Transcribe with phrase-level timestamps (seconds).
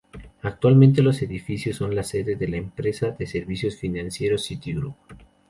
[0.41, 4.95] Actualmente, los dos edificios son la sede de la empresa de servicios financieros Citigroup.